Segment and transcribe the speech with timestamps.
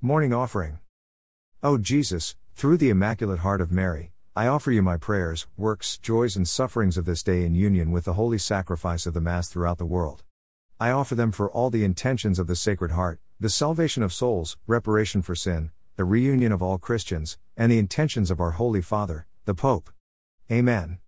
[0.00, 0.78] Morning Offering.
[1.60, 6.36] O Jesus, through the Immaculate Heart of Mary, I offer you my prayers, works, joys,
[6.36, 9.76] and sufferings of this day in union with the holy sacrifice of the Mass throughout
[9.76, 10.22] the world.
[10.78, 14.56] I offer them for all the intentions of the Sacred Heart, the salvation of souls,
[14.68, 19.26] reparation for sin, the reunion of all Christians, and the intentions of our Holy Father,
[19.46, 19.90] the Pope.
[20.48, 20.96] Amen.